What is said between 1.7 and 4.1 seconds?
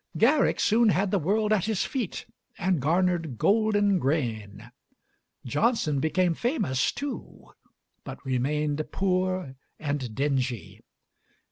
feet and garnered golden